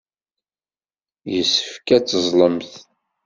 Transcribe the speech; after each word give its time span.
Yessefk 1.33 1.87
ad 1.95 2.03
teẓẓlemt. 2.05 2.71